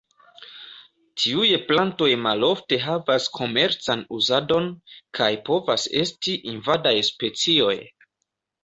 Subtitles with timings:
[1.23, 4.71] Tiuj plantoj malofte havas komercan uzadon,
[5.21, 7.81] kaj povas esti invadaj specioj.